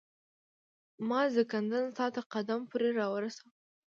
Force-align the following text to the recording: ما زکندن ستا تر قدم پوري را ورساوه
ما 1.07 1.21
زکندن 1.35 1.83
ستا 1.93 2.05
تر 2.15 2.23
قدم 2.33 2.59
پوري 2.69 2.91
را 2.97 3.05
ورساوه 3.13 3.51